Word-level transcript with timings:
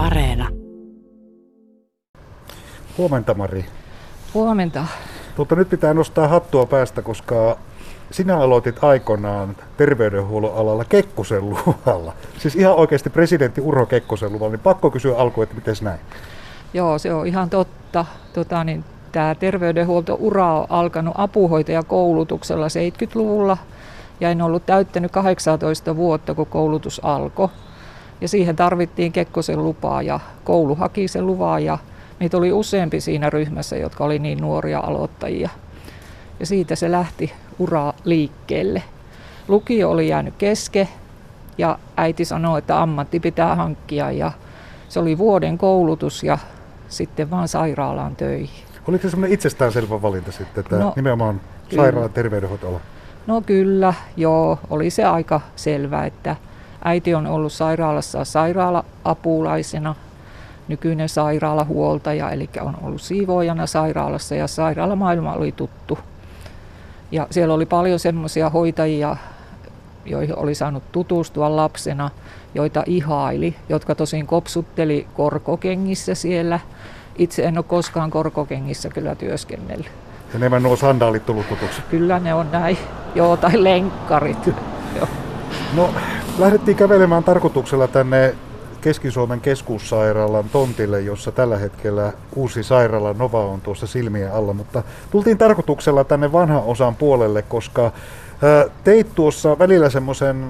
Areena. 0.00 0.48
Huomenta 2.98 3.34
Mari. 3.34 3.64
Huomenta. 4.34 4.84
Tuota, 5.36 5.54
nyt 5.56 5.68
pitää 5.68 5.94
nostaa 5.94 6.28
hattua 6.28 6.66
päästä, 6.66 7.02
koska 7.02 7.56
sinä 8.10 8.38
aloitit 8.38 8.84
aikoinaan 8.84 9.56
terveydenhuollon 9.76 10.54
alalla 10.54 10.84
Kekkosen 10.84 11.50
luvalla. 11.50 12.12
Siis 12.38 12.56
ihan 12.56 12.74
oikeasti 12.74 13.10
presidentti 13.10 13.60
Urho 13.60 13.86
Kekkosen 13.86 14.32
luvalla, 14.32 14.52
niin 14.52 14.60
pakko 14.60 14.90
kysyä 14.90 15.16
alkuun, 15.16 15.42
että 15.42 15.54
miten 15.54 15.76
näin? 15.82 16.00
Joo, 16.74 16.98
se 16.98 17.14
on 17.14 17.26
ihan 17.26 17.50
totta. 17.50 18.06
Tota, 18.32 18.64
niin, 18.64 18.84
tämä 19.12 19.34
terveydenhuoltoura 19.34 20.54
on 20.54 20.66
alkanut 20.68 21.14
apuhoitajakoulutuksella 21.18 22.66
70-luvulla 22.66 23.56
ja 24.20 24.30
en 24.30 24.42
ollut 24.42 24.66
täyttänyt 24.66 25.12
18 25.12 25.96
vuotta, 25.96 26.34
kun 26.34 26.46
koulutus 26.46 27.00
alkoi. 27.04 27.48
Ja 28.20 28.28
siihen 28.28 28.56
tarvittiin 28.56 29.12
Kekkosen 29.12 29.64
lupaa 29.64 30.02
ja 30.02 30.20
koulu 30.44 30.74
haki 30.74 31.08
sen 31.08 31.26
luvaa 31.26 31.60
ja 31.60 31.78
meitä 32.20 32.36
oli 32.36 32.52
useampi 32.52 33.00
siinä 33.00 33.30
ryhmässä, 33.30 33.76
jotka 33.76 34.04
oli 34.04 34.18
niin 34.18 34.40
nuoria 34.40 34.78
aloittajia. 34.78 35.50
Ja 36.40 36.46
siitä 36.46 36.76
se 36.76 36.90
lähti 36.90 37.32
ura 37.58 37.92
liikkeelle. 38.04 38.82
Lukio 39.48 39.90
oli 39.90 40.08
jäänyt 40.08 40.34
keske 40.38 40.88
ja 41.58 41.78
äiti 41.96 42.24
sanoi, 42.24 42.58
että 42.58 42.82
ammatti 42.82 43.20
pitää 43.20 43.54
hankkia 43.54 44.10
ja 44.10 44.32
se 44.88 45.00
oli 45.00 45.18
vuoden 45.18 45.58
koulutus 45.58 46.22
ja 46.22 46.38
sitten 46.88 47.30
vaan 47.30 47.48
sairaalaan 47.48 48.16
töihin. 48.16 48.64
Oliko 48.88 49.02
se 49.02 49.10
semmoinen 49.10 49.34
itsestäänselvä 49.34 50.02
valinta 50.02 50.32
sitten, 50.32 50.60
että 50.60 50.76
no, 50.76 50.92
nimenomaan 50.96 51.40
sairaalan 51.76 52.12
terveydenhoitoala? 52.12 52.80
No 53.26 53.40
kyllä, 53.40 53.94
joo, 54.16 54.58
oli 54.70 54.90
se 54.90 55.04
aika 55.04 55.40
selvä, 55.56 56.06
että 56.06 56.36
äiti 56.84 57.14
on 57.14 57.26
ollut 57.26 57.52
sairaalassa 57.52 58.24
sairaala-apulaisena, 58.24 59.94
nykyinen 60.68 61.08
sairaalahuoltaja, 61.08 62.30
eli 62.30 62.50
on 62.60 62.76
ollut 62.82 63.00
siivoojana 63.00 63.66
sairaalassa 63.66 64.34
ja 64.34 64.46
sairaalamaailma 64.46 65.32
oli 65.32 65.52
tuttu. 65.52 65.98
Ja 67.12 67.26
siellä 67.30 67.54
oli 67.54 67.66
paljon 67.66 67.98
semmoisia 67.98 68.50
hoitajia, 68.50 69.16
joihin 70.04 70.36
oli 70.36 70.54
saanut 70.54 70.82
tutustua 70.92 71.56
lapsena, 71.56 72.10
joita 72.54 72.82
ihaili, 72.86 73.56
jotka 73.68 73.94
tosin 73.94 74.26
kopsutteli 74.26 75.06
korkokengissä 75.14 76.14
siellä. 76.14 76.60
Itse 77.18 77.42
en 77.42 77.58
ole 77.58 77.64
koskaan 77.68 78.10
korkokengissä 78.10 78.88
kyllä 78.88 79.14
työskennellyt. 79.14 79.90
Enemmän 80.34 80.62
nuo 80.62 80.76
sandaalit 80.76 81.26
tullut 81.26 81.48
tutuksi? 81.48 81.82
Kyllä 81.90 82.18
ne 82.18 82.34
on 82.34 82.50
näin, 82.52 82.78
joo, 83.14 83.36
tai 83.36 83.64
lenkkarit. 83.64 84.46
joo. 84.96 85.08
No, 85.76 85.90
lähdettiin 86.38 86.76
kävelemään 86.76 87.24
tarkoituksella 87.24 87.88
tänne 87.88 88.34
Keski-Suomen 88.80 89.40
keskussairaalan 89.40 90.44
tontille, 90.52 91.00
jossa 91.00 91.32
tällä 91.32 91.58
hetkellä 91.58 92.12
uusi 92.36 92.62
sairaala 92.62 93.12
Nova 93.12 93.44
on 93.44 93.60
tuossa 93.60 93.86
silmien 93.86 94.32
alla, 94.32 94.52
mutta 94.52 94.82
tultiin 95.10 95.38
tarkoituksella 95.38 96.04
tänne 96.04 96.32
vanhan 96.32 96.62
osan 96.62 96.96
puolelle, 96.96 97.42
koska 97.42 97.92
teit 98.84 99.14
tuossa 99.14 99.58
välillä 99.58 99.90
semmoisen 99.90 100.46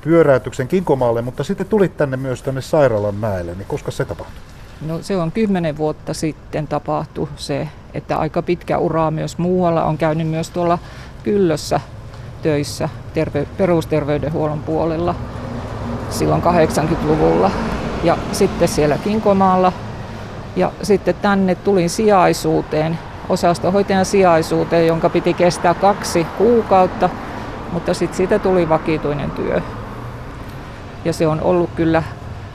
pyöräytyksen 0.00 0.68
Kinkomaalle, 0.68 1.22
mutta 1.22 1.44
sitten 1.44 1.66
tulit 1.66 1.96
tänne 1.96 2.16
myös 2.16 2.42
tänne 2.42 2.60
sairaalan 2.60 3.14
mäelle, 3.14 3.54
niin 3.54 3.66
koska 3.68 3.90
se 3.90 4.04
tapahtui? 4.04 4.40
No 4.86 5.02
se 5.02 5.16
on 5.16 5.32
kymmenen 5.32 5.76
vuotta 5.76 6.14
sitten 6.14 6.66
tapahtu 6.66 7.28
se, 7.36 7.68
että 7.94 8.16
aika 8.16 8.42
pitkä 8.42 8.78
ura 8.78 9.10
myös 9.10 9.38
muualla. 9.38 9.84
On 9.84 9.98
käynyt 9.98 10.28
myös 10.28 10.50
tuolla 10.50 10.78
Kyllössä 11.22 11.80
töissä 12.42 12.88
terve- 13.14 13.46
perusterveydenhuollon 13.56 14.60
puolella 14.60 15.14
silloin 16.10 16.42
80-luvulla. 16.42 17.50
Ja 18.04 18.16
sitten 18.32 18.68
siellä 18.68 18.98
Kinkomaalla. 18.98 19.72
Ja 20.56 20.72
sitten 20.82 21.14
tänne 21.14 21.54
tulin 21.54 21.90
sijaisuuteen, 21.90 22.98
osastohoitajan 23.28 24.04
sijaisuuteen, 24.04 24.86
jonka 24.86 25.08
piti 25.08 25.34
kestää 25.34 25.74
kaksi 25.74 26.26
kuukautta, 26.38 27.10
mutta 27.72 27.94
sitten 27.94 28.16
siitä 28.16 28.38
tuli 28.38 28.68
vakituinen 28.68 29.30
työ. 29.30 29.60
Ja 31.04 31.12
se 31.12 31.26
on 31.26 31.40
ollut 31.40 31.70
kyllä 31.76 32.02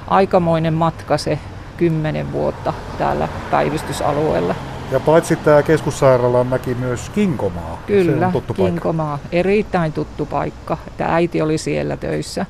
aikamoinen 0.07 0.73
matka 0.73 1.17
se 1.17 1.39
kymmenen 1.77 2.31
vuotta 2.31 2.73
täällä 2.97 3.27
päivystysalueella. 3.51 4.55
Ja 4.93 4.99
paitsi 4.99 5.35
tämä 5.35 5.63
keskussairaala 5.63 6.43
näki 6.43 6.75
myös 6.75 7.09
Kinkomaa. 7.09 7.81
Kyllä, 7.87 8.19
se 8.19 8.25
on 8.25 8.31
tuttu 8.31 8.53
Kinkomaa. 8.53 9.17
Paikka. 9.17 9.29
Erittäin 9.31 9.93
tuttu 9.93 10.25
paikka. 10.25 10.77
Tämä 10.97 11.15
äiti 11.15 11.41
oli 11.41 11.57
siellä 11.57 11.97
töissä 11.97 12.45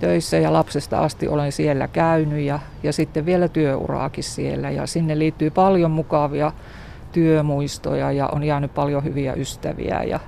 töissä 0.00 0.36
ja 0.36 0.52
lapsesta 0.52 0.98
asti 0.98 1.28
olen 1.28 1.52
siellä 1.52 1.88
käynyt 1.88 2.40
ja, 2.40 2.58
ja 2.82 2.92
sitten 2.92 3.26
vielä 3.26 3.48
työuraakin 3.48 4.24
siellä 4.24 4.70
ja 4.70 4.86
sinne 4.86 5.18
liittyy 5.18 5.50
paljon 5.50 5.90
mukavia 5.90 6.52
työmuistoja 7.12 8.12
ja 8.12 8.28
on 8.28 8.44
jäänyt 8.44 8.74
paljon 8.74 9.04
hyviä 9.04 9.32
ystäviä 9.32 10.02
ja, 10.02 10.20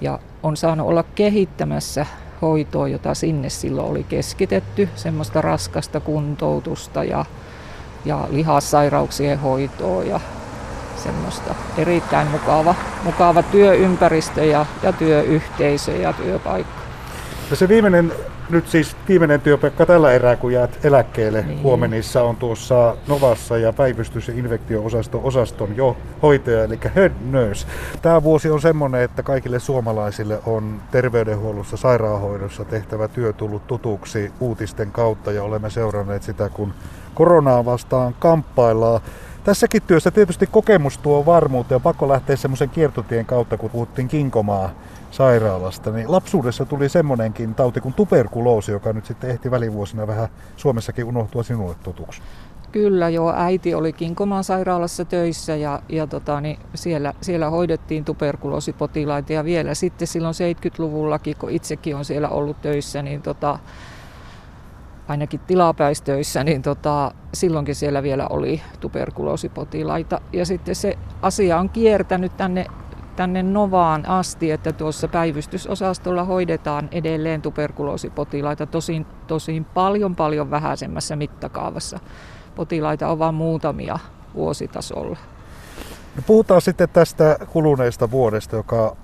ja 0.00 0.18
on 0.42 0.56
saanut 0.56 0.88
olla 0.88 1.04
kehittämässä 1.14 2.06
hoitoa, 2.42 2.88
jota 2.88 3.14
sinne 3.14 3.48
silloin 3.48 3.90
oli 3.90 4.04
keskitetty, 4.04 4.88
semmoista 4.94 5.40
raskasta 5.40 6.00
kuntoutusta 6.00 7.04
ja, 7.04 7.24
ja 8.04 8.28
lihassairauksien 8.30 9.38
hoitoa 9.38 10.04
ja 10.04 10.20
semmoista 11.06 11.54
erittäin 11.78 12.28
mukava, 12.28 12.74
mukava 13.04 13.42
työympäristö 13.42 14.44
ja, 14.44 14.66
ja 14.82 14.92
työyhteisö 14.92 15.92
ja 15.92 16.12
työpaikka. 16.12 16.80
Ja 17.50 17.56
se 17.56 17.68
viimeinen 17.68 18.12
nyt 18.50 18.68
siis 18.68 18.96
viimeinen 19.08 19.40
työpaikka 19.40 19.86
tällä 19.86 20.12
erää, 20.12 20.36
kun 20.36 20.52
jäät 20.52 20.78
eläkkeelle 20.84 21.42
niin. 21.42 21.62
huomenissa, 21.62 22.22
on 22.22 22.36
tuossa 22.36 22.96
Novassa 23.08 23.58
ja 23.58 23.72
päivystys- 23.72 24.28
ja 24.28 24.34
infektio-osaston 24.34 25.20
osaston 25.24 25.76
jo 25.76 25.96
hoitaja, 26.22 26.64
eli 26.64 26.78
head 26.94 27.12
nurse. 27.30 27.66
Tämä 28.02 28.22
vuosi 28.22 28.50
on 28.50 28.60
semmoinen, 28.60 29.00
että 29.00 29.22
kaikille 29.22 29.58
suomalaisille 29.58 30.40
on 30.46 30.80
terveydenhuollossa, 30.90 31.76
sairaanhoidossa 31.76 32.64
tehtävä 32.64 33.08
työ 33.08 33.32
tullut 33.32 33.66
tutuksi 33.66 34.32
uutisten 34.40 34.92
kautta 34.92 35.32
ja 35.32 35.42
olemme 35.42 35.70
seuranneet 35.70 36.22
sitä, 36.22 36.48
kun 36.48 36.74
koronaa 37.14 37.64
vastaan 37.64 38.14
kamppaillaan. 38.18 39.00
Tässäkin 39.46 39.82
työssä 39.82 40.10
tietysti 40.10 40.46
kokemus 40.46 40.98
tuo 40.98 41.26
varmuutta 41.26 41.74
ja 41.74 41.80
pakko 41.80 42.08
lähteä 42.08 42.36
semmoisen 42.36 42.70
kiertotien 42.70 43.26
kautta, 43.26 43.56
kun 43.56 43.70
puhuttiin 43.70 44.08
Kinkomaa 44.08 44.70
sairaalasta, 45.10 45.90
niin 45.90 46.12
lapsuudessa 46.12 46.64
tuli 46.64 46.88
semmoinenkin 46.88 47.54
tauti 47.54 47.80
kuin 47.80 47.94
tuberkuloosi, 47.94 48.72
joka 48.72 48.92
nyt 48.92 49.06
sitten 49.06 49.30
ehti 49.30 49.50
välivuosina 49.50 50.06
vähän 50.06 50.28
Suomessakin 50.56 51.04
unohtua 51.04 51.42
sinulle 51.42 51.74
tutuksi. 51.82 52.22
Kyllä 52.72 53.08
joo, 53.08 53.32
äiti 53.36 53.74
oli 53.74 53.92
Kinkomaan 53.92 54.44
sairaalassa 54.44 55.04
töissä 55.04 55.56
ja, 55.56 55.82
ja 55.88 56.06
tota, 56.06 56.40
niin 56.40 56.58
siellä, 56.74 57.14
siellä 57.20 57.50
hoidettiin 57.50 58.04
tuberkuloosipotilaita 58.04 59.32
ja 59.32 59.44
vielä 59.44 59.74
sitten 59.74 60.08
silloin 60.08 60.34
70-luvullakin, 60.34 61.36
kun 61.36 61.50
itsekin 61.50 61.96
on 61.96 62.04
siellä 62.04 62.28
ollut 62.28 62.62
töissä, 62.62 63.02
niin 63.02 63.22
tota, 63.22 63.58
ainakin 65.08 65.40
tilapäistöissä, 65.40 66.44
niin 66.44 66.62
tota, 66.62 67.12
silloinkin 67.34 67.74
siellä 67.74 68.02
vielä 68.02 68.26
oli 68.30 68.62
tuberkuloosipotilaita. 68.80 70.20
Ja 70.32 70.46
sitten 70.46 70.74
se 70.74 70.98
asia 71.22 71.58
on 71.58 71.68
kiertänyt 71.68 72.36
tänne 72.36 72.66
tänne 73.16 73.42
Novaan 73.42 74.08
asti, 74.08 74.50
että 74.50 74.72
tuossa 74.72 75.08
päivystysosastolla 75.08 76.24
hoidetaan 76.24 76.88
edelleen 76.92 77.42
tuberkuloosipotilaita, 77.42 78.66
tosin, 78.66 79.06
tosin 79.26 79.64
paljon 79.64 80.16
paljon 80.16 80.50
vähäisemmässä 80.50 81.16
mittakaavassa. 81.16 81.98
Potilaita 82.54 83.08
on 83.08 83.18
vain 83.18 83.34
muutamia 83.34 83.98
vuositasolla. 84.34 85.16
No 86.16 86.22
puhutaan 86.26 86.60
sitten 86.60 86.88
tästä 86.88 87.38
kuluneesta 87.52 88.10
vuodesta, 88.10 88.56
joka 88.56 88.96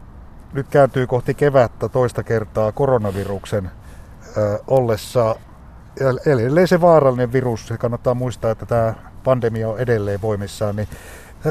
nyt 0.52 0.66
kääntyy 0.68 1.06
kohti 1.06 1.34
kevättä 1.34 1.88
toista 1.88 2.22
kertaa 2.22 2.72
koronaviruksen 2.72 3.70
ollessa 4.66 5.36
edelleen 6.26 6.68
se 6.68 6.80
vaarallinen 6.80 7.32
virus. 7.32 7.66
Se 7.66 7.78
kannattaa 7.78 8.14
muistaa, 8.14 8.50
että 8.50 8.66
tämä 8.66 8.94
pandemia 9.24 9.68
on 9.68 9.78
edelleen 9.78 10.22
voimissaan. 10.22 10.76
Niin 10.76 10.88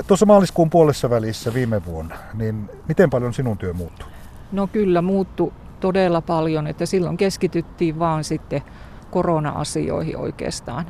Tuossa 0.08 0.26
maaliskuun 0.26 0.70
puolessa 0.70 1.10
välissä 1.10 1.54
viime 1.54 1.86
vuonna, 1.86 2.16
niin 2.34 2.70
miten 2.88 3.10
paljon 3.10 3.34
sinun 3.34 3.58
työ 3.58 3.74
muuttui? 3.74 4.08
No 4.52 4.68
kyllä 4.68 5.02
muuttu 5.02 5.54
todella 5.80 6.22
paljon, 6.22 6.68
että 6.68 6.86
silloin 6.86 7.18
keskityttiin 7.18 8.00
vaan 8.00 8.24
sitten 8.24 8.62
korona-asioihin 9.12 10.18
oikeastaan. 10.18 10.86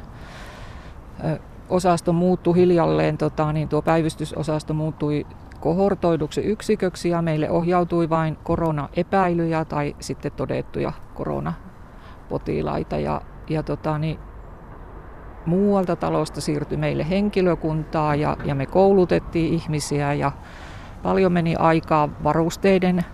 Osasto 1.70 2.14
muuttui 2.14 2.56
hiljalleen, 2.56 3.18
tota, 3.18 3.54
niin 3.54 3.70
tuo 3.70 3.82
päivystysosasto 3.82 4.74
muuttui 4.74 5.26
kohortoiduksi 5.60 6.42
yksiköksi 6.42 7.10
ja 7.10 7.22
meille 7.22 7.50
ohjautui 7.50 8.10
vain 8.10 8.38
koronaepäilyjä 8.44 9.66
tai 9.66 9.96
sitten 10.00 10.32
todettuja 10.32 10.94
koronapotilaita. 11.14 12.98
Ja, 12.98 13.22
ja 13.50 13.64
tota, 13.64 13.98
niin 13.98 14.20
muualta 15.46 15.96
talosta 15.96 16.42
siirtyi 16.42 16.78
meille 16.78 17.10
henkilökuntaa 17.10 18.16
ja, 18.16 18.38
ja 18.46 18.56
me 18.56 18.66
koulutettiin 18.66 19.54
ihmisiä 19.54 20.14
ja 20.14 20.32
paljon 21.04 21.32
meni 21.32 21.56
aikaa 21.56 22.10
varusteiden 22.24 23.06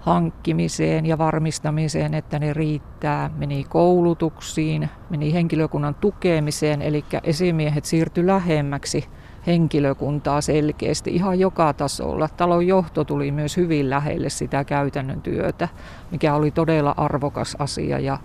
hankkimiseen 0.00 1.06
ja 1.06 1.18
varmistamiseen, 1.18 2.14
että 2.14 2.38
ne 2.38 2.52
riittää. 2.52 3.30
Meni 3.36 3.64
koulutuksiin, 3.68 4.90
meni 5.10 5.32
henkilökunnan 5.32 5.94
tukemiseen, 5.94 6.82
eli 6.82 7.04
esimiehet 7.22 7.84
siirtyi 7.84 8.26
lähemmäksi 8.26 9.04
henkilökuntaa 9.46 10.40
selkeästi 10.40 11.14
ihan 11.14 11.38
joka 11.38 11.72
tasolla. 11.72 12.28
Talon 12.36 12.66
johto 12.66 13.04
tuli 13.04 13.30
myös 13.30 13.56
hyvin 13.56 13.90
lähelle 13.90 14.28
sitä 14.28 14.64
käytännön 14.64 15.22
työtä, 15.22 15.68
mikä 16.10 16.34
oli 16.34 16.50
todella 16.50 16.94
arvokas 16.96 17.56
asia 17.58 17.98
ja, 17.98 18.18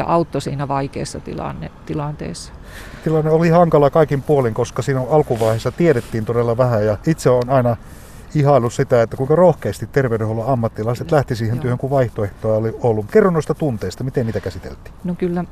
ja 0.00 0.06
auttoi 0.06 0.40
siinä 0.40 0.68
vaikeassa 0.68 1.20
tilanne, 1.20 1.70
tilanteessa. 1.86 2.52
Tilanne 3.04 3.30
oli 3.30 3.48
hankala 3.48 3.90
kaikin 3.90 4.22
puolin, 4.22 4.54
koska 4.54 4.82
siinä 4.82 5.02
alkuvaiheessa 5.10 5.72
tiedettiin 5.72 6.24
todella 6.24 6.56
vähän 6.56 6.86
ja 6.86 6.98
itse 7.06 7.30
on 7.30 7.42
aina 7.48 7.76
ihailu 8.34 8.70
sitä, 8.70 9.02
että 9.02 9.16
kuinka 9.16 9.36
rohkeasti 9.36 9.86
terveydenhuollon 9.86 10.52
ammattilaiset 10.52 11.12
lähti 11.12 11.36
siihen 11.36 11.56
joo. 11.56 11.62
työhön, 11.62 11.78
kun 11.78 11.90
vaihtoehtoa 11.90 12.56
oli 12.56 12.76
ollut. 12.82 13.06
Kerro 13.10 13.30
noista 13.30 13.54
tunteista, 13.54 14.04
miten 14.04 14.26
niitä 14.26 14.40
käsiteltiin? 14.40 14.94
No 15.04 15.14
kyllä, 15.14 15.44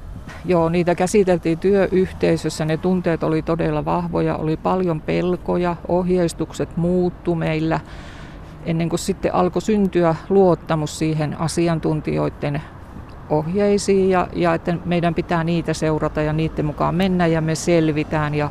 joo, 0.44 0.68
niitä 0.68 0.94
käsiteltiin 0.94 1.58
työyhteisössä. 1.58 2.64
Ne 2.64 2.76
tunteet 2.76 3.22
oli 3.22 3.42
todella 3.42 3.84
vahvoja, 3.84 4.36
oli 4.36 4.56
paljon 4.56 5.00
pelkoja, 5.00 5.76
ohjeistukset 5.88 6.76
muuttu 6.76 7.34
meillä 7.34 7.80
ennen 8.66 8.88
kuin 8.88 8.98
sitten 8.98 9.34
alkoi 9.34 9.62
syntyä 9.62 10.14
luottamus 10.28 10.98
siihen 10.98 11.40
asiantuntijoiden 11.40 12.62
ohjeisiin 13.30 14.10
ja, 14.10 14.28
ja 14.32 14.54
että 14.54 14.74
meidän 14.84 15.14
pitää 15.14 15.44
niitä 15.44 15.74
seurata 15.74 16.22
ja 16.22 16.32
niiden 16.32 16.66
mukaan 16.66 16.94
mennä 16.94 17.26
ja 17.26 17.40
me 17.40 17.54
selvitään 17.54 18.34
ja 18.34 18.50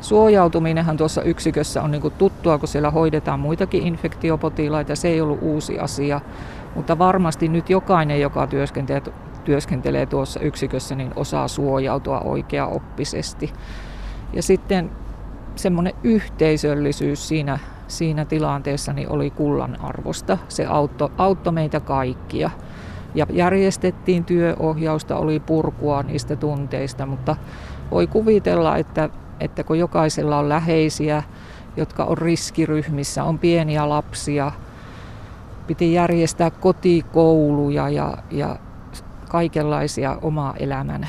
Suojautuminenhan 0.00 0.96
tuossa 0.96 1.22
yksikössä 1.22 1.82
on 1.82 1.90
niin 1.90 2.12
tuttua, 2.18 2.58
kun 2.58 2.68
siellä 2.68 2.90
hoidetaan 2.90 3.40
muitakin 3.40 3.86
infektiopotilaita. 3.86 4.96
Se 4.96 5.08
ei 5.08 5.20
ollut 5.20 5.38
uusi 5.42 5.78
asia, 5.78 6.20
mutta 6.74 6.98
varmasti 6.98 7.48
nyt 7.48 7.70
jokainen, 7.70 8.20
joka 8.20 8.46
työskentelee, 8.46 9.02
työskentelee 9.44 10.06
tuossa 10.06 10.40
yksikössä, 10.40 10.94
niin 10.94 11.12
osaa 11.16 11.48
suojautua 11.48 12.20
oikeaoppisesti. 12.20 13.52
Ja 14.32 14.42
sitten 14.42 14.90
semmoinen 15.56 15.94
yhteisöllisyys 16.02 17.28
siinä, 17.28 17.58
siinä 17.88 18.24
tilanteessa 18.24 18.92
niin 18.92 19.10
oli 19.10 19.30
kullan 19.30 19.76
arvosta. 19.80 20.38
Se 20.48 20.66
auttoi, 20.66 21.10
auttoi 21.18 21.52
meitä 21.52 21.80
kaikkia. 21.80 22.50
Ja 23.14 23.26
järjestettiin 23.30 24.24
työohjausta, 24.24 25.16
oli 25.16 25.40
purkua 25.40 26.02
niistä 26.02 26.36
tunteista, 26.36 27.06
mutta 27.06 27.36
voi 27.90 28.06
kuvitella, 28.06 28.76
että 28.76 29.10
että 29.40 29.64
kun 29.64 29.78
jokaisella 29.78 30.38
on 30.38 30.48
läheisiä, 30.48 31.22
jotka 31.76 32.04
on 32.04 32.18
riskiryhmissä, 32.18 33.24
on 33.24 33.38
pieniä 33.38 33.88
lapsia, 33.88 34.52
piti 35.66 35.92
järjestää 35.92 36.50
kotikouluja 36.50 37.88
ja, 37.88 38.18
ja 38.30 38.56
kaikenlaisia 39.28 40.18
oma 40.22 40.54
elämän 40.58 41.08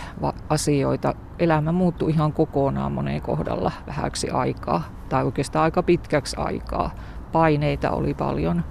asioita. 0.50 1.16
Elämä 1.40 1.72
muuttui 1.72 2.12
ihan 2.12 2.34
kokonaan 2.34 2.92
moneen 2.92 3.22
kohdalla 3.22 3.72
vähäksi 3.88 4.30
aikaa, 4.30 4.84
tai 5.10 5.24
oikeastaan 5.24 5.64
aika 5.64 5.84
pitkäksi 5.84 6.36
aikaa. 6.40 6.92
Paineita 7.32 7.92
oli 7.92 8.14
paljon. 8.14 8.64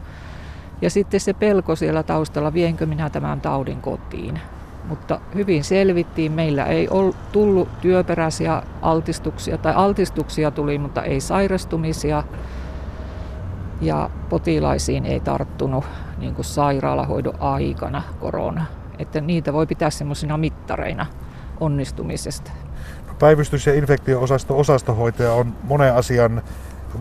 Ja 0.82 0.90
sitten 0.90 1.20
se 1.20 1.32
pelko 1.32 1.76
siellä 1.76 2.02
taustalla, 2.02 2.52
vienkö 2.52 2.86
minä 2.86 3.10
tämän 3.10 3.40
taudin 3.40 3.80
kotiin 3.80 4.40
mutta 4.88 5.20
hyvin 5.34 5.64
selvittiin. 5.64 6.32
Meillä 6.32 6.64
ei 6.64 6.88
ollut 6.88 7.16
tullut 7.32 7.80
työperäisiä 7.80 8.62
altistuksia, 8.82 9.58
tai 9.58 9.72
altistuksia 9.76 10.50
tuli, 10.50 10.78
mutta 10.78 11.02
ei 11.02 11.20
sairastumisia. 11.20 12.22
Ja 13.80 14.10
potilaisiin 14.28 15.06
ei 15.06 15.20
tarttunut 15.20 15.84
niin 16.18 16.34
kuin 16.34 16.44
sairaalahoidon 16.44 17.34
aikana 17.40 18.02
korona. 18.20 18.64
Että 18.98 19.20
niitä 19.20 19.52
voi 19.52 19.66
pitää 19.66 19.90
semmoisina 19.90 20.36
mittareina 20.36 21.06
onnistumisesta. 21.60 22.50
Päivystys- 23.18 23.66
ja 23.66 23.74
infektio-osasto 23.74 24.58
osastohoitaja 24.58 25.32
on 25.32 25.52
monen 25.62 25.94
asian 25.94 26.42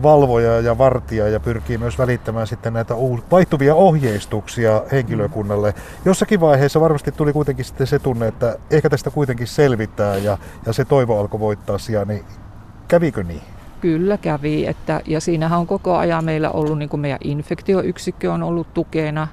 valvoja 0.02 0.60
ja 0.60 0.78
vartija 0.78 1.28
ja 1.28 1.40
pyrkii 1.40 1.78
myös 1.78 1.98
välittämään 1.98 2.46
sitten 2.46 2.72
näitä 2.72 2.94
vaihtuvia 3.30 3.74
ohjeistuksia 3.74 4.82
henkilökunnalle. 4.92 5.74
Jossakin 6.04 6.40
vaiheessa 6.40 6.80
varmasti 6.80 7.12
tuli 7.12 7.32
kuitenkin 7.32 7.64
sitten 7.64 7.86
se 7.86 7.98
tunne, 7.98 8.26
että 8.26 8.58
ehkä 8.70 8.90
tästä 8.90 9.10
kuitenkin 9.10 9.46
selvittää 9.46 10.16
ja, 10.16 10.38
ja 10.66 10.72
se 10.72 10.84
toivo 10.84 11.20
alkoi 11.20 11.40
voittaa 11.40 11.78
sijaan, 11.78 12.08
niin 12.08 12.24
kävikö 12.88 13.22
niin? 13.22 13.42
Kyllä 13.80 14.16
kävi, 14.16 14.66
että, 14.66 15.00
ja 15.06 15.20
siinähän 15.20 15.58
on 15.58 15.66
koko 15.66 15.96
ajan 15.96 16.24
meillä 16.24 16.50
ollut, 16.50 16.78
niin 16.78 16.88
kuin 16.88 17.00
meidän 17.00 17.18
infektioyksikkö 17.24 18.32
on 18.32 18.42
ollut 18.42 18.74
tukena, 18.74 19.28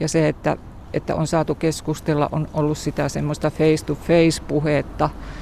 ja 0.00 0.08
se, 0.08 0.28
että, 0.28 0.56
että 0.92 1.14
on 1.14 1.26
saatu 1.26 1.54
keskustella, 1.54 2.28
on 2.32 2.48
ollut 2.54 2.78
sitä 2.78 3.08
semmoista 3.08 3.50
face-to-face-puhetta, 3.50 5.08
puhetta 5.08 5.37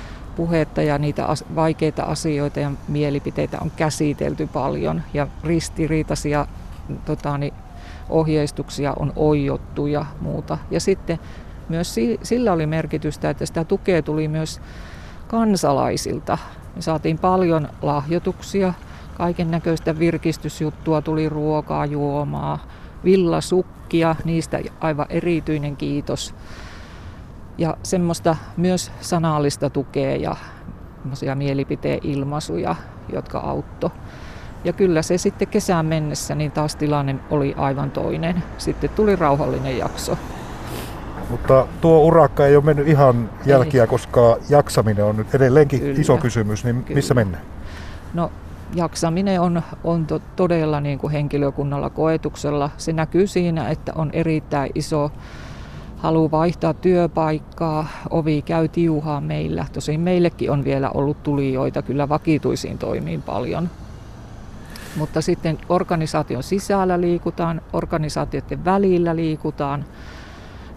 ja 0.86 0.98
niitä 0.98 1.26
as- 1.26 1.44
vaikeita 1.54 2.02
asioita 2.02 2.60
ja 2.60 2.70
mielipiteitä 2.88 3.58
on 3.60 3.70
käsitelty 3.76 4.46
paljon 4.46 5.02
ja 5.14 5.26
ristiriitaisia 5.44 6.46
tota, 7.04 7.38
niin, 7.38 7.54
ohjeistuksia 8.08 8.92
on 8.98 9.12
oijottu 9.16 9.86
ja 9.86 10.06
muuta. 10.20 10.58
Ja 10.70 10.80
sitten 10.80 11.18
myös 11.68 11.94
si- 11.94 12.20
sillä 12.22 12.52
oli 12.52 12.66
merkitystä, 12.66 13.30
että 13.30 13.46
sitä 13.46 13.64
tukea 13.64 14.02
tuli 14.02 14.28
myös 14.28 14.60
kansalaisilta. 15.28 16.38
Me 16.76 16.82
saatiin 16.82 17.18
paljon 17.18 17.68
lahjoituksia, 17.82 18.74
kaiken 19.16 19.50
näköistä 19.50 19.98
virkistysjuttua, 19.98 21.02
tuli 21.02 21.28
ruokaa, 21.28 21.86
juomaa, 21.86 22.58
villasukkia, 23.04 24.16
niistä 24.24 24.60
aivan 24.80 25.06
erityinen 25.10 25.76
kiitos 25.76 26.34
ja 27.58 27.76
semmoista 27.82 28.36
myös 28.56 28.92
sanallista 29.00 29.70
tukea 29.70 30.16
ja 30.16 30.36
mielipiteen 31.34 32.00
ilmaisuja, 32.02 32.76
jotka 33.12 33.38
auttoi. 33.38 33.90
Ja 34.64 34.72
kyllä 34.72 35.02
se 35.02 35.18
sitten 35.18 35.48
kesään 35.48 35.86
mennessä, 35.86 36.34
niin 36.34 36.52
taas 36.52 36.76
tilanne 36.76 37.16
oli 37.30 37.54
aivan 37.56 37.90
toinen. 37.90 38.42
Sitten 38.58 38.90
tuli 38.90 39.16
rauhallinen 39.16 39.78
jakso. 39.78 40.18
Mutta 41.30 41.66
tuo 41.80 41.98
urakka 41.98 42.46
ei 42.46 42.56
ole 42.56 42.64
mennyt 42.64 42.88
ihan 42.88 43.30
jälkiä, 43.46 43.82
ei. 43.82 43.88
koska 43.88 44.36
jaksaminen 44.48 45.04
on 45.04 45.16
nyt 45.16 45.34
edelleenkin 45.34 45.80
kyllä, 45.80 46.00
iso 46.00 46.16
kysymys, 46.16 46.64
niin 46.64 46.84
kyllä. 46.84 46.98
missä 46.98 47.14
mennään? 47.14 47.44
No 48.14 48.32
jaksaminen 48.74 49.40
on, 49.40 49.62
on 49.84 50.06
to, 50.06 50.20
todella 50.36 50.80
niin 50.80 50.98
kuin 50.98 51.12
henkilökunnalla 51.12 51.90
koetuksella. 51.90 52.70
Se 52.76 52.92
näkyy 52.92 53.26
siinä, 53.26 53.68
että 53.68 53.92
on 53.94 54.10
erittäin 54.12 54.70
iso 54.74 55.10
halu 56.06 56.30
vaihtaa 56.30 56.74
työpaikkaa, 56.74 57.86
ovi 58.10 58.42
käy 58.42 58.68
tiuhaa 58.68 59.20
meillä. 59.20 59.66
Tosin 59.72 60.00
meillekin 60.00 60.50
on 60.50 60.64
vielä 60.64 60.90
ollut 60.90 61.22
tulijoita 61.22 61.82
kyllä 61.82 62.08
vakituisiin 62.08 62.78
toimiin 62.78 63.22
paljon. 63.22 63.70
Mutta 64.96 65.20
sitten 65.20 65.58
organisaation 65.68 66.42
sisällä 66.42 67.00
liikutaan, 67.00 67.62
organisaatioiden 67.72 68.64
välillä 68.64 69.16
liikutaan 69.16 69.84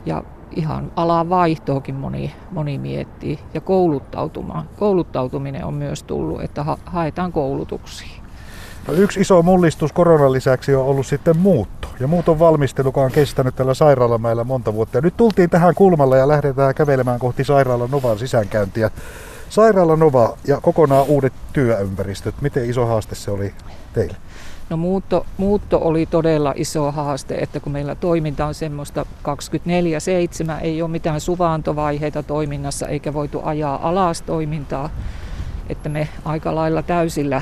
ja 0.05 0.23
ihan 0.55 0.91
alan 0.95 1.29
vaihtoakin 1.29 1.95
moni, 1.95 2.33
moni 2.51 2.77
miettii. 2.77 3.39
Ja 3.53 3.61
kouluttautuminen 4.79 5.65
on 5.65 5.73
myös 5.73 6.03
tullut, 6.03 6.41
että 6.41 6.63
ha- 6.63 6.77
haetaan 6.85 7.31
koulutuksia. 7.31 8.21
No 8.87 8.93
yksi 8.93 9.19
iso 9.19 9.41
mullistus 9.41 9.93
koronan 9.93 10.31
lisäksi 10.31 10.75
on 10.75 10.85
ollut 10.85 11.05
sitten 11.05 11.37
muutto. 11.37 11.78
Ja 11.99 12.07
muuton 12.07 12.39
valmistelu, 12.39 12.87
joka 12.87 13.01
on 13.01 13.11
kestänyt 13.11 13.55
tällä 13.55 13.73
Sairaalamäellä 13.73 14.43
monta 14.43 14.73
vuotta. 14.73 14.97
Ja 14.97 15.01
nyt 15.01 15.17
tultiin 15.17 15.49
tähän 15.49 15.75
kulmalle 15.75 16.17
ja 16.17 16.27
lähdetään 16.27 16.75
kävelemään 16.75 17.19
kohti 17.19 17.43
Sairaala 17.43 17.87
Novan 17.91 18.19
sisäänkäyntiä. 18.19 18.91
Sairaala 19.49 19.95
Nova 19.95 20.37
ja 20.47 20.61
kokonaan 20.61 21.05
uudet 21.05 21.33
työympäristöt. 21.53 22.35
Miten 22.41 22.69
iso 22.69 22.85
haaste 22.85 23.15
se 23.15 23.31
oli 23.31 23.53
teille? 23.93 24.17
No 24.69 24.77
muutto, 24.77 25.25
muutto 25.37 25.79
oli 25.83 26.05
todella 26.05 26.53
iso 26.55 26.91
haaste, 26.91 27.35
että 27.35 27.59
kun 27.59 27.71
meillä 27.71 27.95
toiminta 27.95 28.45
on 28.45 28.53
semmoista 28.53 29.05
24-7, 29.23 30.61
ei 30.61 30.81
ole 30.81 30.91
mitään 30.91 31.21
suvaantovaiheita 31.21 32.23
toiminnassa 32.23 32.87
eikä 32.87 33.13
voitu 33.13 33.41
ajaa 33.43 33.89
alas 33.89 34.21
toimintaa, 34.21 34.89
että 35.69 35.89
me 35.89 36.09
aika 36.25 36.55
lailla 36.55 36.81
täysillä 36.83 37.41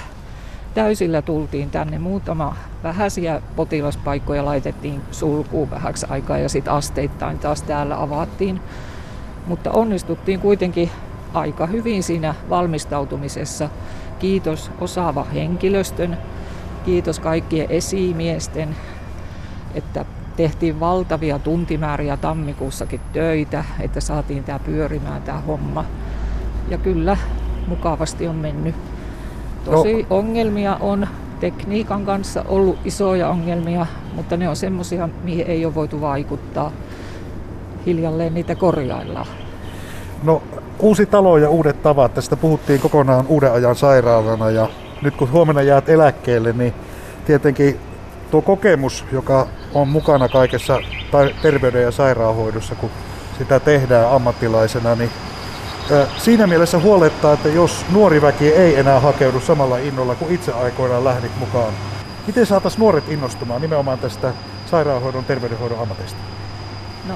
täysillä 0.74 1.22
tultiin 1.22 1.70
tänne. 1.70 2.00
Muutama 2.00 2.56
vähäisiä 2.84 3.42
potilaspaikkoja 3.56 4.46
laitettiin 4.46 5.02
sulkuun 5.12 5.72
vähäksi 5.72 6.06
aikaa 6.10 6.38
ja 6.38 6.50
sitten 6.50 6.74
asteittain 6.74 7.40
taas 7.40 7.62
täällä 7.62 8.02
avattiin. 8.02 8.62
Mutta 9.48 9.72
onnistuttiin 9.72 10.40
kuitenkin 10.40 10.90
aika 11.34 11.66
hyvin 11.66 12.04
siinä 12.04 12.36
valmistautumisessa. 12.50 13.70
Kiitos 14.20 14.72
osaava 14.82 15.24
henkilöstön, 15.24 16.18
kiitos 16.86 17.20
kaikkien 17.20 17.68
esimiesten, 17.70 18.76
että 19.76 20.06
tehtiin 20.38 20.80
valtavia 20.80 21.40
tuntimääriä 21.40 22.18
tammikuussakin 22.18 23.02
töitä, 23.14 23.66
että 23.80 24.02
saatiin 24.02 24.44
tämä 24.44 24.60
pyörimään 24.60 25.22
tämä 25.22 25.40
homma. 25.40 25.86
Ja 26.70 26.78
kyllä, 26.78 27.18
mukavasti 27.68 28.28
on 28.28 28.36
mennyt. 28.36 28.76
Tosi 29.72 30.06
no. 30.10 30.18
ongelmia 30.18 30.78
on, 30.80 31.08
tekniikan 31.40 32.06
kanssa 32.06 32.44
ollut 32.48 32.78
isoja 32.86 33.30
ongelmia, 33.30 33.86
mutta 34.14 34.38
ne 34.38 34.50
on 34.50 34.56
semmoisia, 34.56 35.10
mihin 35.24 35.48
ei 35.48 35.66
ole 35.66 35.76
voitu 35.76 36.02
vaikuttaa. 36.02 36.72
Hiljalleen 37.86 38.34
niitä 38.34 38.56
korjaillaan. 38.56 39.28
No 40.24 40.42
uusi 40.80 41.06
talo 41.06 41.38
ja 41.38 41.50
uudet 41.50 41.84
tavat, 41.84 42.14
tästä 42.14 42.36
puhuttiin 42.36 42.80
kokonaan 42.80 43.28
uuden 43.28 43.52
ajan 43.52 43.76
sairaalana 43.76 44.50
ja 44.50 44.68
nyt 45.02 45.16
kun 45.16 45.32
huomenna 45.32 45.62
jäät 45.62 45.90
eläkkeelle, 45.90 46.54
niin 46.54 46.74
tietenkin 47.26 47.80
tuo 48.32 48.42
kokemus, 48.42 49.06
joka 49.12 49.48
on 49.74 49.88
mukana 49.88 50.30
kaikessa 50.30 50.80
terveyden 51.42 51.82
ja 51.82 51.92
sairaanhoidossa, 51.92 52.76
kun 52.76 52.90
sitä 53.38 53.60
tehdään 53.60 54.12
ammattilaisena, 54.12 54.96
niin 54.96 55.10
siinä 56.17 56.48
mielessä 56.48 56.79
huolettaa, 56.79 57.34
että 57.34 57.50
jos 57.50 57.86
nuori 57.91 58.22
väki 58.22 58.48
ei 58.48 58.79
enää 58.79 59.00
hakeudu 59.00 59.39
samalla 59.39 59.77
innolla 59.77 60.15
kuin 60.15 60.34
itse 60.34 60.51
aikoinaan 60.51 61.03
lähdit 61.03 61.39
mukaan, 61.39 61.74
miten 62.27 62.46
saataisiin 62.46 62.79
nuoret 62.79 63.10
innostumaan 63.10 63.62
nimenomaan 63.62 64.00
tästä 64.00 64.34
sairaanhoidon, 64.65 65.25
terveydenhoidon 65.25 65.79
ammatista? 65.79 66.17
No, 67.08 67.15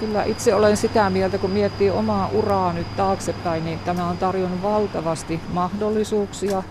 kyllä 0.00 0.24
itse 0.24 0.54
olen 0.54 0.76
sitä 0.76 1.10
mieltä, 1.10 1.38
kun 1.38 1.50
miettii 1.50 1.90
omaa 1.90 2.28
uraa 2.32 2.72
nyt 2.72 2.96
taaksepäin, 2.96 3.64
niin 3.64 3.78
tämä 3.78 4.08
on 4.08 4.18
tarjonnut 4.18 4.62
valtavasti 4.62 5.40
mahdollisuuksia. 5.52 6.62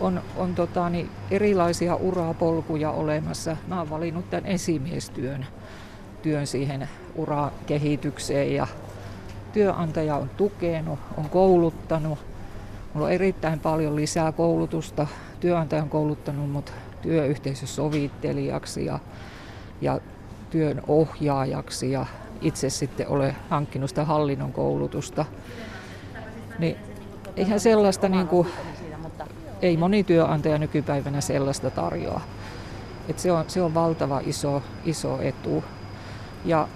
On, 0.00 0.22
on 0.36 0.54
tota, 0.54 0.88
niin 0.88 1.10
erilaisia 1.30 1.94
urapolkuja 1.94 2.90
olemassa. 2.90 3.56
Mä 3.68 3.78
olen 3.78 3.90
valinnut 3.90 4.30
tämän 4.30 4.46
esimiestyön 4.46 5.46
työn 6.22 6.46
siihen 6.46 6.88
urakehitykseen 7.14 8.54
ja 8.54 8.66
työnantaja 9.52 10.16
on 10.16 10.30
tukenut, 10.36 10.98
on 11.16 11.28
kouluttanut. 11.28 12.18
Mulla 12.94 13.06
on 13.06 13.12
erittäin 13.12 13.60
paljon 13.60 13.96
lisää 13.96 14.32
koulutusta. 14.32 15.06
Työnantaja 15.40 15.82
on 15.82 15.88
kouluttanut 15.88 16.50
mut 16.50 16.72
työyhteisösovittelijaksi 17.02 18.84
ja, 18.84 18.98
ja 19.80 20.00
työn 20.50 20.82
ohjaajaksi 20.88 21.90
ja 21.90 22.06
itse 22.40 22.70
sitten 22.70 23.08
olen 23.08 23.36
hankkinut 23.50 23.90
sitä 23.90 24.04
hallinnon 24.04 24.52
koulutusta. 24.52 25.24
Niin 26.58 26.76
eihän 27.36 27.60
sellaista 27.60 28.08
niin 28.08 28.28
kuin, 28.28 28.48
ei 29.62 29.76
moni 29.76 30.04
työnantaja 30.04 30.58
nykypäivänä 30.58 31.20
sellaista 31.20 31.70
tarjoa. 31.70 32.20
Et 33.08 33.18
se, 33.18 33.32
on, 33.32 33.44
se 33.48 33.62
on 33.62 33.74
valtava 33.74 34.20
iso, 34.24 34.62
iso 34.84 35.20
etu. 35.20 35.64
Ja 36.44 36.68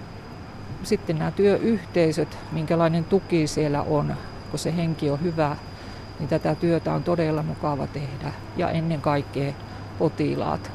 sitten 0.82 1.18
nämä 1.18 1.30
työyhteisöt, 1.30 2.38
minkälainen 2.52 3.04
tuki 3.04 3.46
siellä 3.46 3.82
on, 3.82 4.14
kun 4.50 4.58
se 4.58 4.76
henki 4.76 5.10
on 5.10 5.22
hyvä, 5.22 5.56
niin 6.18 6.28
tätä 6.28 6.54
työtä 6.54 6.92
on 6.92 7.02
todella 7.02 7.42
mukava 7.42 7.86
tehdä. 7.86 8.32
Ja 8.56 8.70
ennen 8.70 9.00
kaikkea 9.00 9.52
potilaat. 9.98 10.70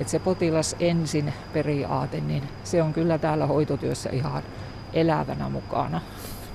Että 0.00 0.10
se 0.10 0.18
potilas 0.18 0.76
ensin 0.80 1.32
periaate, 1.52 2.20
niin 2.20 2.42
se 2.64 2.82
on 2.82 2.92
kyllä 2.92 3.18
täällä 3.18 3.46
hoitotyössä 3.46 4.10
ihan 4.12 4.42
elävänä 4.92 5.48
mukana. 5.48 6.00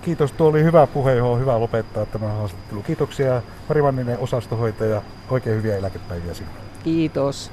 Kiitos, 0.01 0.31
tuo 0.31 0.48
oli 0.50 0.63
hyvä 0.63 0.88
puhe, 0.88 1.15
johon 1.15 1.33
on 1.33 1.39
hyvä 1.39 1.60
lopettaa 1.60 2.05
tämä 2.05 2.27
haastattelu. 2.27 2.81
Kiitoksia 2.81 3.41
Mari 3.69 3.83
Vanninen, 3.83 4.19
osastohoitaja. 4.19 5.01
Oikein 5.29 5.55
hyviä 5.55 5.77
eläkepäiviä 5.77 6.33
sinulle. 6.33 6.60
Kiitos. 6.83 7.51